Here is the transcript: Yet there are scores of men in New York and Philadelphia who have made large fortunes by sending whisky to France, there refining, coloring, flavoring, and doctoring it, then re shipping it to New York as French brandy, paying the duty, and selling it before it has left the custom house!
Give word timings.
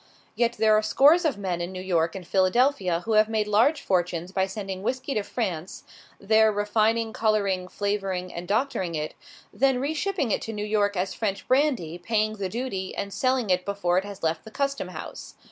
Yet 0.33 0.53
there 0.53 0.73
are 0.75 0.81
scores 0.81 1.25
of 1.25 1.37
men 1.37 1.61
in 1.61 1.71
New 1.71 1.79
York 1.83 2.15
and 2.15 2.25
Philadelphia 2.25 3.01
who 3.01 3.11
have 3.11 3.29
made 3.29 3.47
large 3.47 3.81
fortunes 3.81 4.31
by 4.31 4.47
sending 4.47 4.81
whisky 4.81 5.13
to 5.13 5.21
France, 5.21 5.83
there 6.19 6.51
refining, 6.51 7.13
coloring, 7.13 7.67
flavoring, 7.67 8.33
and 8.33 8.47
doctoring 8.47 8.95
it, 8.95 9.13
then 9.53 9.79
re 9.79 9.93
shipping 9.93 10.31
it 10.31 10.41
to 10.41 10.53
New 10.53 10.65
York 10.65 10.97
as 10.97 11.13
French 11.13 11.47
brandy, 11.47 11.99
paying 11.99 12.37
the 12.37 12.49
duty, 12.49 12.95
and 12.95 13.13
selling 13.13 13.51
it 13.51 13.63
before 13.63 13.99
it 13.99 14.03
has 14.05 14.23
left 14.23 14.43
the 14.43 14.49
custom 14.49 14.87
house! 14.87 15.35